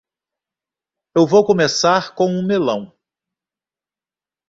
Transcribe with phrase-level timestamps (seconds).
[1.15, 2.91] Eu vou começar com um melão.